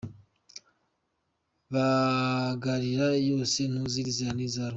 [1.73, 4.69] Bagarira yose ntuzi irizera n'irizarumba.